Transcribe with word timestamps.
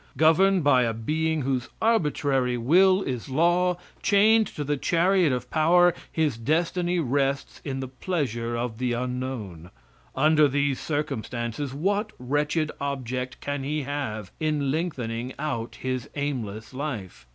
Governed 0.17 0.63
by 0.63 0.81
a 0.81 0.95
being 0.95 1.43
whose 1.43 1.69
arbitrary 1.79 2.57
will 2.57 3.03
is 3.03 3.29
law, 3.29 3.77
chained 4.01 4.47
to 4.47 4.63
the 4.63 4.75
chariot 4.75 5.31
of 5.31 5.47
power, 5.51 5.93
his 6.11 6.39
destiny 6.39 6.97
rests 6.97 7.61
in 7.63 7.81
the 7.81 7.87
pleasure 7.87 8.55
of 8.57 8.79
the 8.79 8.93
unknown. 8.93 9.69
Under 10.15 10.47
these 10.47 10.79
circumstances 10.79 11.71
what 11.71 12.13
wretched 12.17 12.71
object 12.81 13.39
can 13.41 13.63
he 13.63 13.83
have 13.83 14.31
in 14.39 14.71
lengthening 14.71 15.33
out 15.37 15.75
his 15.81 16.09
aimless 16.15 16.73
life? 16.73 17.27